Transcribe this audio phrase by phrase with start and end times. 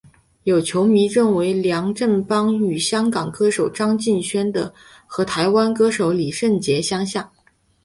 [0.45, 4.51] 有球迷认为梁振邦与香港歌手张敬轩
[5.05, 7.31] 和台湾歌手李圣杰相像。